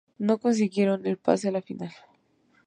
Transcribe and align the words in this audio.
No 0.17 0.39
consiguieron 0.39 1.05
el 1.05 1.19
pase 1.19 1.49
a 1.49 1.51
la 1.51 1.61
final. 1.61 1.93